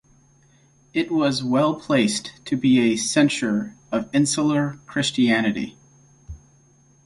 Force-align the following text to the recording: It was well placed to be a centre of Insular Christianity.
It 0.95 1.11
was 1.11 1.43
well 1.43 1.75
placed 1.75 2.31
to 2.45 2.55
be 2.57 2.79
a 2.91 2.95
centre 2.97 3.75
of 3.91 4.09
Insular 4.15 4.79
Christianity. 4.87 5.77